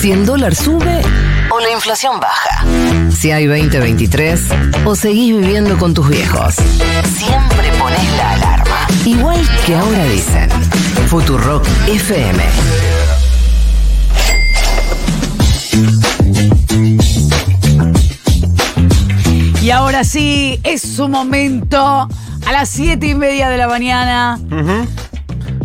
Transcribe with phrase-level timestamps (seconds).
[0.00, 1.02] Si el dólar sube
[1.50, 2.64] o la inflación baja.
[3.10, 4.40] Si hay 2023
[4.84, 6.54] o seguís viviendo con tus viejos.
[6.54, 8.86] Siempre pones la alarma.
[9.04, 10.50] Igual que ahora dicen.
[11.08, 12.42] Futurock FM.
[19.60, 22.08] Y ahora sí, es su momento.
[22.46, 24.38] A las siete y media de la mañana.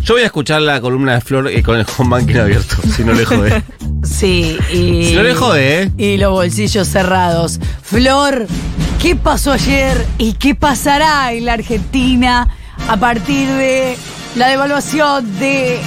[0.01, 3.03] Yo voy a escuchar la columna de Flor eh, con el home banking abierto, si
[3.05, 3.63] no le jode.
[4.23, 5.17] Sí, y.
[5.57, 5.91] ¿eh?
[5.97, 7.59] Y los bolsillos cerrados.
[7.81, 8.47] Flor,
[9.01, 12.47] ¿qué pasó ayer y qué pasará en la Argentina
[12.87, 13.97] a partir de
[14.37, 15.81] la devaluación de.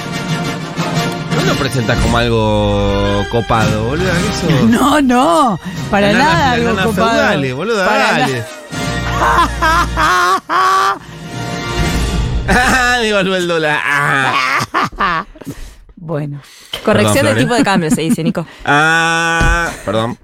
[1.35, 4.11] No lo presentas como algo copado, boludo.
[4.11, 4.67] Eso.
[4.67, 5.59] No, no,
[5.89, 6.93] para La nada algo copado.
[6.93, 8.43] feudale, boludo, Para dale.
[13.01, 13.79] Devaluó el dólar.
[13.83, 15.25] Ah.
[16.07, 16.41] Bueno.
[16.83, 18.47] Corrección Perdón, del tipo de cambio, se dice, Nico.
[18.65, 20.17] Ah, perdón.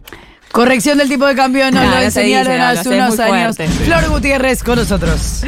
[0.52, 3.20] Corrección del tipo de cambio nos No, lo no se enseñaron dice, no, hace unos
[3.20, 3.55] años.
[3.55, 3.68] fuerte.
[3.68, 5.41] Flor Gutiérrez con nosotros.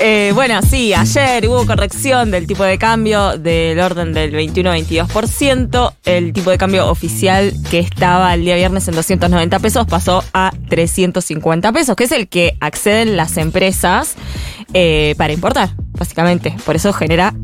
[0.00, 5.92] Eh, bueno, sí, ayer hubo corrección del tipo de cambio del orden del 21-22%.
[6.06, 10.52] El tipo de cambio oficial que estaba el día viernes en 290 pesos pasó a
[10.70, 14.14] 350 pesos, que es el que acceden las empresas
[14.72, 16.56] eh, para importar, básicamente.
[16.64, 17.34] Por eso genera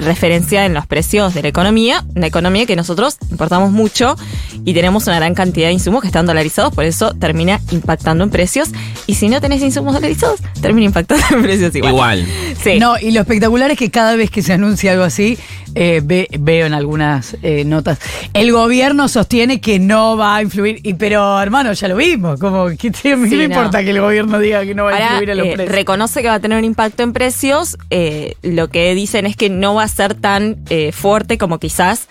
[0.00, 4.16] referencia en los precios de la economía, una economía que nosotros importamos mucho
[4.64, 8.30] y tenemos una gran cantidad de insumos que están dolarizados, por eso termina impactando en
[8.30, 8.70] precios.
[9.06, 11.92] Y si no tenés insumos dolarizados, termina impactando en precios igual.
[11.92, 12.26] Igual.
[12.62, 12.78] Sí.
[12.78, 15.38] No, y lo espectacular es que cada vez que se anuncia algo así,
[15.74, 17.98] eh, ve- veo en algunas eh, notas,
[18.34, 22.66] el gobierno sostiene que no va a influir, y, pero hermano, ya lo vimos, como
[22.68, 23.42] que ¿qué Sí, me no.
[23.44, 25.74] importa que el gobierno diga que no va a influir a los eh, precios?
[25.74, 27.78] reconoce que va a tener un impacto en precios.
[27.90, 32.08] eh, lo que dicen es que no va a ser tan eh, fuerte como quizás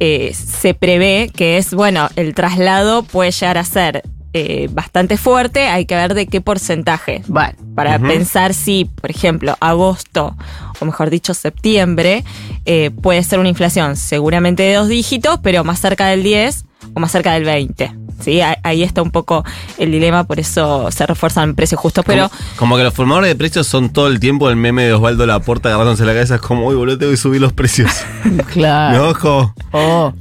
[0.00, 4.02] eh, se prevé, que es, bueno, el traslado puede llegar a ser
[4.34, 5.68] eh, bastante fuerte.
[5.68, 7.22] Hay que ver de qué porcentaje.
[7.28, 10.34] Bueno, Para pensar si, por ejemplo, agosto,
[10.80, 12.24] o mejor dicho, septiembre,
[12.64, 16.64] eh, puede ser una inflación seguramente de dos dígitos, pero más cerca del 10
[16.94, 18.01] o más cerca del 20.
[18.20, 18.40] ¿Sí?
[18.40, 19.44] Ah- Ahí está un poco
[19.78, 22.04] el dilema, por eso se refuerzan precios justos.
[22.06, 24.92] Pero como, como que los formadores de precios son todo el tiempo el meme de
[24.94, 26.36] Osvaldo Laporta agarrándose la cabeza.
[26.36, 27.90] Es como, uy, boludo, tengo que subir los precios.
[28.52, 28.98] claro.
[28.98, 29.54] ¿No, ojo?
[29.72, 30.12] Oh.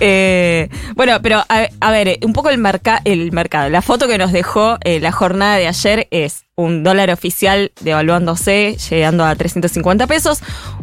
[0.00, 2.62] Eh, bueno, pero a, ver, un poco el,
[3.04, 3.70] el mercado.
[3.70, 8.76] La foto que nos dejó eh, la jornada de ayer es un dólar oficial devaluándose,
[8.90, 10.40] llegando a 350 pesos,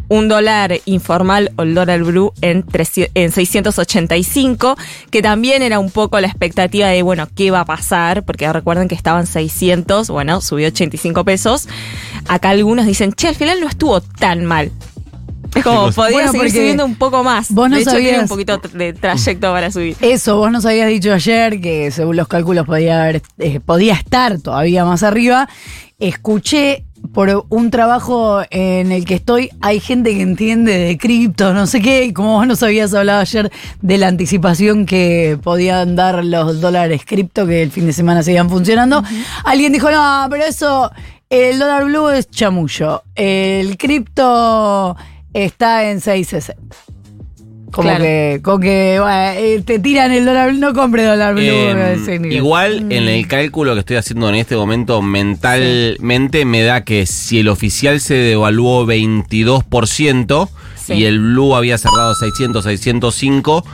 [0.08, 4.78] un dólar informal o el dólar blue en, 300 en 685,
[5.10, 8.24] que también era un poco la expectativa de, bueno, ¿qué va a pasar?
[8.24, 11.68] Porque recuerden que estaban 600, bueno, subió 85 pesos.
[12.28, 14.72] Acá algunos dicen, che, al final no estuvo tan mal.
[15.56, 17.52] Es como, podía Bueno, seguir subiendo un poco más.
[17.52, 19.96] vos no de hecho, tiene un poquito de trayecto para subir.
[20.02, 24.40] Eso, vos nos habías dicho ayer que según los cálculos podía, haber, eh, podía estar
[24.40, 25.48] todavía más arriba.
[26.00, 31.68] Escuché por un trabajo en el que estoy, hay gente que entiende de cripto, no
[31.68, 36.24] sé qué, y como vos nos habías hablado ayer de la anticipación que podían dar
[36.24, 39.04] los dólares cripto que el fin de semana seguían funcionando,
[39.44, 40.92] alguien dijo, no, pero eso,
[41.30, 44.96] el dólar blue es chamullo, el cripto
[45.34, 46.62] está en 660.
[47.72, 48.04] Como Claro.
[48.04, 51.42] que, como que bueno, eh, te tiran el dólar blue, no compre dólar blue.
[51.44, 52.32] Eh, nivel.
[52.34, 57.40] igual en el cálculo que estoy haciendo en este momento mentalmente me da que si
[57.40, 60.94] el oficial se devaluó 22% Sí.
[60.94, 63.66] y el blue había cerrado 600, 605,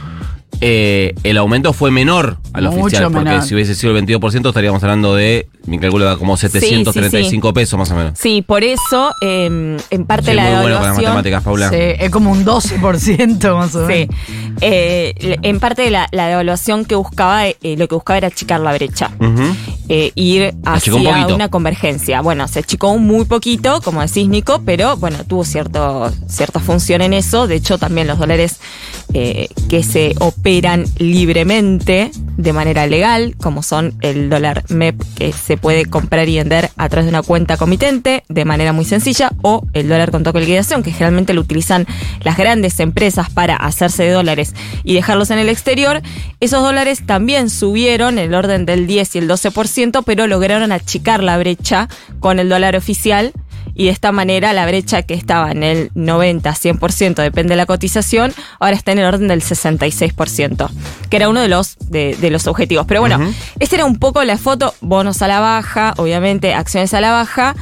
[0.61, 3.11] eh, el aumento fue menor al Mucho oficial.
[3.11, 3.43] Porque menor.
[3.43, 7.91] si hubiese sido el 22% estaríamos hablando de, mi cálculo da como 735 pesos más
[7.91, 8.19] o menos.
[8.19, 11.69] Sí, por eso, eh, en parte Soy la muy bueno con las matemáticas, Paula.
[11.69, 14.07] Sí, es como un 12% más o Sí.
[14.61, 18.73] Eh, en parte la, la devaluación que buscaba, eh, lo que buscaba era achicar la
[18.73, 19.11] brecha.
[19.91, 22.21] Eh, ir un hacia una convergencia.
[22.21, 27.13] Bueno, se achicó muy poquito, como decís Nico, pero bueno, tuvo cierto, cierta función en
[27.13, 27.47] eso.
[27.47, 28.59] De hecho, también los dólares
[29.13, 35.57] eh, que se operan libremente de manera legal, como son el dólar MEP que se
[35.57, 39.67] puede comprar y vender a través de una cuenta comitente de manera muy sencilla, o
[39.73, 41.85] el dólar con toque de liquidación, que generalmente lo utilizan
[42.21, 44.55] las grandes empresas para hacerse de dólares
[44.85, 46.01] y dejarlos en el exterior.
[46.39, 51.21] Esos dólares también subieron en el orden del 10 y el 12%, pero lograron achicar
[51.21, 51.89] la brecha
[52.21, 53.33] con el dólar oficial.
[53.75, 58.33] Y de esta manera la brecha que estaba en el 90-100%, depende de la cotización,
[58.59, 60.69] ahora está en el orden del 66%,
[61.09, 62.85] que era uno de los, de, de los objetivos.
[62.87, 63.19] Pero bueno,
[63.59, 67.55] esta era un poco la foto, bonos a la baja, obviamente acciones a la baja,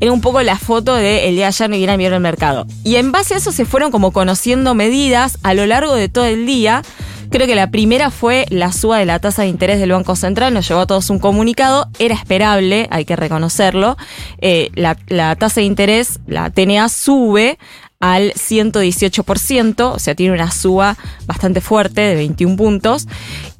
[0.00, 2.66] era un poco la foto de el día de ayer no vieron el mercado.
[2.82, 6.24] Y en base a eso se fueron como conociendo medidas a lo largo de todo
[6.24, 6.82] el día
[7.34, 10.54] Creo que la primera fue la suba de la tasa de interés del Banco Central,
[10.54, 13.96] nos llevó a todos un comunicado, era esperable, hay que reconocerlo.
[14.38, 17.58] Eh, la, la tasa de interés, la TNA, sube
[17.98, 20.96] al 118%, o sea, tiene una suba
[21.26, 23.08] bastante fuerte de 21 puntos.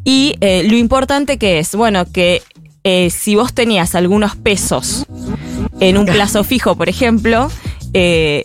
[0.05, 2.43] Y eh, lo importante que es, bueno, que
[2.85, 5.05] eh, si vos tenías algunos pesos
[5.81, 7.51] en un plazo fijo, por ejemplo,
[7.93, 8.45] eh,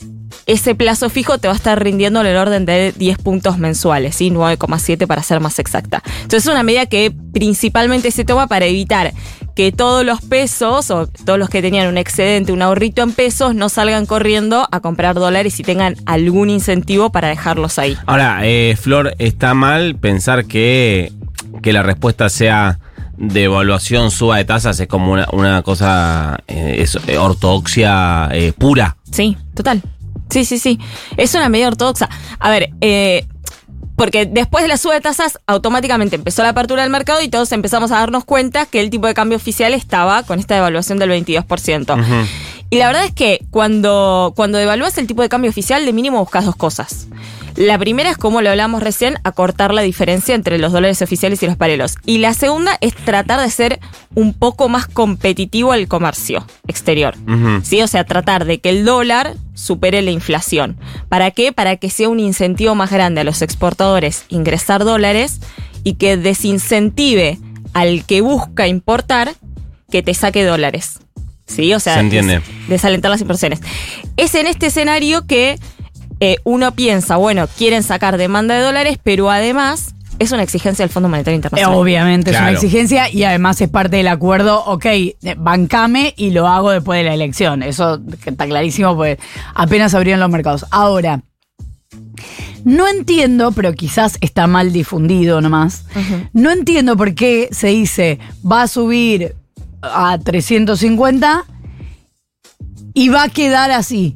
[0.50, 4.16] ese plazo fijo te va a estar rindiendo en el orden de 10 puntos mensuales,
[4.16, 4.32] ¿sí?
[4.32, 6.02] 9,7 para ser más exacta.
[6.24, 9.14] Entonces es una medida que principalmente se toma para evitar
[9.56, 13.54] que todos los pesos o todos los que tenían un excedente, un ahorrito en pesos,
[13.54, 17.96] no salgan corriendo a comprar dólares y tengan algún incentivo para dejarlos ahí.
[18.08, 21.12] Ahora, eh, Flor, está mal pensar que,
[21.62, 22.80] que la respuesta sea
[23.20, 28.54] de evaluación, suba de tasas, es como una, una cosa eh, es, eh, ortodoxia eh,
[28.58, 28.96] pura.
[29.12, 29.84] Sí, total.
[30.30, 30.80] Sí, sí, sí.
[31.18, 32.10] Es una medida ortodoxa.
[32.40, 33.26] A ver, eh,
[34.00, 37.52] porque después de la suba de tasas, automáticamente empezó la apertura del mercado y todos
[37.52, 41.12] empezamos a darnos cuenta que el tipo de cambio oficial estaba con esta devaluación del
[41.12, 42.26] 22%.
[42.70, 46.20] Y la verdad es que cuando, cuando devalúas el tipo de cambio oficial, de mínimo
[46.20, 47.08] buscas dos cosas.
[47.56, 51.48] La primera es, como lo hablamos recién, acortar la diferencia entre los dólares oficiales y
[51.48, 51.98] los paralelos.
[52.06, 53.80] Y la segunda es tratar de ser
[54.16, 57.16] un poco más competitivo al comercio exterior.
[57.64, 57.82] ¿Sí?
[57.82, 60.78] O sea, tratar de que el dólar supere la inflación.
[61.10, 61.52] ¿Para qué?
[61.52, 65.42] Para que sea un incentivo más grande a los exportadores ingresar dólares
[65.84, 67.40] y que desincentive
[67.74, 69.34] al que busca importar
[69.92, 71.00] que te saque dólares.
[71.50, 71.74] ¿Sí?
[71.74, 72.36] O sea, Se entiende.
[72.36, 73.60] des- desalentar las inversiones.
[74.18, 75.60] Es en este escenario que
[76.22, 80.90] eh, uno piensa, bueno, quieren sacar demanda de dólares, pero además es una exigencia del
[80.92, 81.78] Fondo Monetario Internacional.
[81.78, 86.48] Obviamente es una exigencia y además es parte del acuerdo, ok, eh, bancame y lo
[86.48, 87.64] hago después de la elección.
[87.64, 89.18] Eso está clarísimo, pues
[89.56, 90.66] apenas abrieron los mercados.
[90.72, 91.22] Ahora,
[92.66, 95.86] no entiendo, pero quizás está mal difundido nomás.
[96.34, 98.20] No entiendo por qué se dice
[98.50, 99.36] va a subir
[99.82, 101.44] a 350
[102.94, 104.16] y va a quedar así.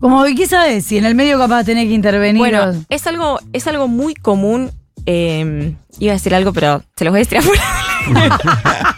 [0.00, 0.84] Como que, ¿qué sabes?
[0.86, 2.38] Si en el medio capaz tenés que intervenir.
[2.38, 4.70] Bueno, o- es algo, es algo muy común.
[5.06, 7.62] eh, iba a decir algo, pero se los voy a decir afuera.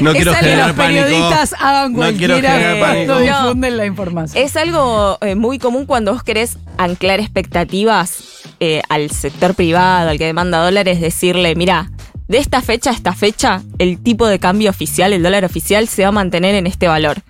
[0.00, 1.02] No Es quiero algo que generar los pánico.
[1.02, 3.14] periodistas hagan No quiero cualquiera pánico.
[3.14, 3.20] No.
[3.20, 4.44] difunden la información.
[4.44, 8.22] Es algo eh, muy común cuando vos querés anclar expectativas
[8.60, 11.90] eh, al sector privado, al que demanda dólares, decirle, mira,
[12.28, 16.02] de esta fecha a esta fecha, el tipo de cambio oficial, el dólar oficial, se
[16.02, 17.22] va a mantener en este valor.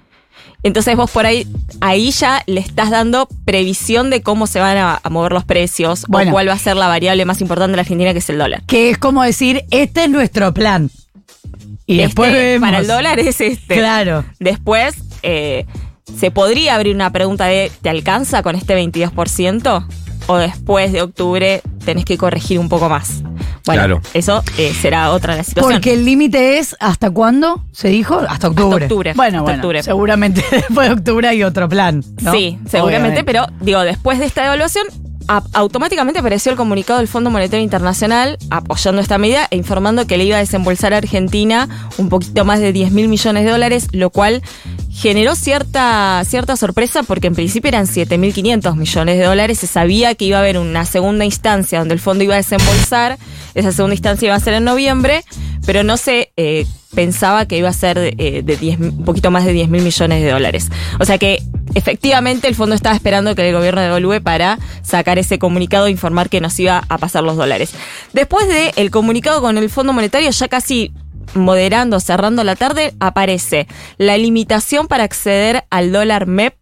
[0.65, 1.47] Entonces vos por ahí,
[1.81, 6.05] ahí ya le estás dando previsión de cómo se van a, a mover los precios
[6.09, 6.31] Bueno.
[6.31, 8.39] o cuál va a ser la variable más importante de la Argentina, que es el
[8.39, 8.62] dólar.
[8.67, 10.91] Que es como decir, este es nuestro plan.
[11.87, 12.67] Y después Este, vemos.
[12.67, 13.77] Para el dólar es este.
[13.77, 14.25] Claro.
[14.41, 15.65] Después, eh,
[16.19, 19.87] ¿se podría abrir una pregunta de ¿te alcanza con este 22%?
[20.27, 23.23] O después de octubre tenés que corregir un poco más.
[23.69, 24.03] Bueno, Claro.
[24.15, 25.73] eso eh, será otra de la situación.
[25.75, 27.65] Porque el límite es ¿hasta cuándo?
[27.73, 28.20] ¿Se dijo?
[28.29, 28.85] Hasta octubre.
[28.87, 29.82] octubre, Bueno, hasta bueno, octubre.
[29.82, 32.03] seguramente después de octubre hay otro plan.
[32.23, 32.32] ¿no?
[32.32, 32.81] Sí, seguramente,
[33.20, 33.25] Obviamente.
[33.25, 34.87] pero digo, después de esta evaluación,
[35.29, 40.17] a- automáticamente apareció el comunicado del Fondo Monetario Internacional apoyando esta medida e informando que
[40.17, 41.69] le iba a desembolsar a Argentina
[41.99, 44.43] un poquito más de 10 mil millones de dólares, lo cual
[44.99, 49.59] generó cierta, cierta sorpresa porque en principio eran 7.500 millones de dólares.
[49.61, 53.17] Se sabía que iba a haber una segunda instancia donde el fondo iba a desembolsar.
[53.55, 55.25] Esa segunda instancia iba a ser en noviembre,
[55.65, 59.31] pero no se eh, pensaba que iba a ser de, eh, de 10 un poquito
[59.31, 60.69] más de 10 mil millones de dólares.
[60.99, 61.43] O sea que
[61.75, 66.29] efectivamente el fondo estaba esperando que el gobierno devolúe para sacar ese comunicado e informar
[66.29, 67.70] que nos iba a pasar los dólares.
[68.13, 70.93] Después del el comunicado con el Fondo Monetario, ya casi
[71.35, 73.67] moderando, cerrando la tarde, aparece
[73.97, 76.55] la limitación para acceder al dólar MEP.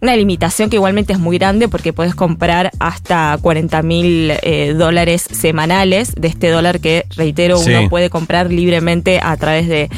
[0.00, 5.22] Una limitación que igualmente es muy grande porque puedes comprar hasta 40 mil eh, dólares
[5.30, 7.70] semanales de este dólar que, reitero, Sí.
[7.70, 9.90] uno puede comprar libremente a través de,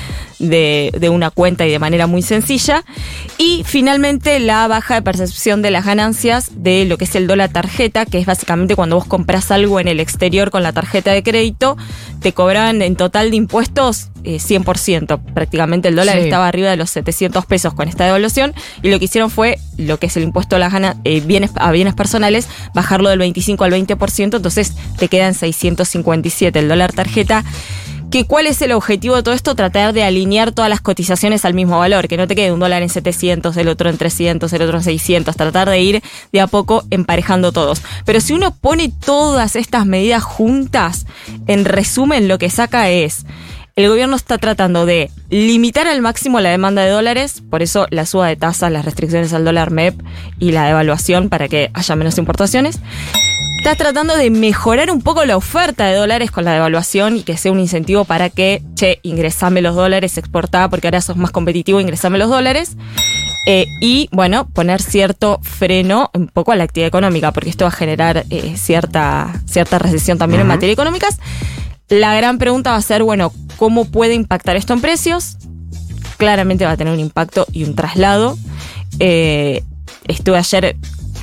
[0.49, 2.85] de- de una cuenta y de manera muy sencilla.
[3.39, 7.51] Y finalmente la baja de percepción de las ganancias de lo que es el dólar
[7.51, 11.23] tarjeta, que es básicamente cuando vos compras algo en el exterior con la tarjeta de
[11.23, 11.77] crédito,
[12.21, 15.21] te cobraban en total de impuestos eh, 100%.
[15.35, 16.25] Prácticamente el dólar Sí.
[16.25, 19.99] estaba arriba de los 700 pesos con esta devaluación y lo que hicieron fue lo
[19.99, 23.65] que es el impuesto a las gana- eh, bienes, a bienes personales, bajarlo del 25
[23.65, 27.45] al 20%, entonces te quedan 657 el dólar tarjeta.
[28.15, 29.57] Que ¿Cuál es el objetivo de todo esto?
[29.57, 32.81] Tratar de alinear todas las cotizaciones al mismo valor, que no te quede un dólar
[32.81, 36.47] en 700, el otro en 300, el otro en 600, tratar de ir de a
[36.47, 37.83] poco emparejando todos.
[38.05, 41.07] Pero si uno pone todas estas medidas juntas,
[41.49, 43.27] en resumen lo que saca es,
[43.77, 48.07] el gobierno está tratando de limitar al máximo la demanda de dólares, por eso la
[48.07, 50.01] suba de tasas, las restricciones al dólar MEP
[50.39, 52.79] y la devaluación para que haya menos importaciones
[53.65, 57.39] está tratando de mejorar un poco la oferta de dólares con la devaluación y que
[57.39, 61.81] sea un incentivo para que, che, ingresame los dólares, exportá, porque ahora sos más competitivo,
[61.81, 62.77] ingresame los dólares.
[63.47, 67.71] Eh, y bueno, poner cierto freno un poco a la actividad económica, porque esto va
[67.71, 71.19] a generar eh, cierta, cierta recesión también en materia económicas.
[71.89, 75.37] La gran pregunta va a ser, bueno, ¿cómo puede impactar esto en precios?
[76.17, 78.39] Claramente va a tener un impacto y un traslado.
[79.01, 79.63] Eh,
[80.09, 80.77] estuve ayer,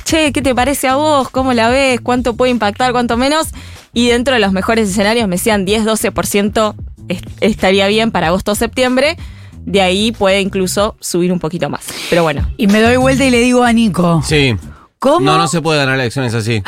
[0.04, 1.28] che, ¿qué te parece a vos?
[1.30, 2.00] ¿Cómo la ves?
[2.00, 2.92] ¿Cuánto puede impactar?
[2.92, 3.48] ¿Cuánto menos?
[3.92, 6.74] Y dentro de los mejores escenarios me decían 10-12%
[7.08, 9.16] est- estaría bien para agosto-septiembre.
[9.64, 11.84] De ahí puede incluso subir un poquito más.
[12.10, 14.22] Pero bueno, Y me doy vuelta y le digo a Nico.
[14.24, 14.56] Sí.
[14.98, 15.20] ¿Cómo?
[15.20, 16.62] No, no se puede ganar elecciones así.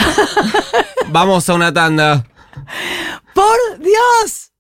[1.11, 2.25] Vamos a una tanda.
[3.35, 4.53] ¡Por Dios!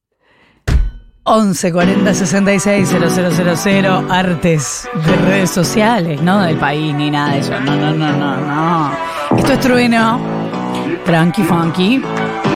[1.26, 7.58] 11 40 66 000 artes de redes sociales, no del país ni nada de eso.
[7.60, 8.92] No, no, no, no, no.
[9.38, 10.20] Esto es trueno.
[11.06, 11.42] Tranqui.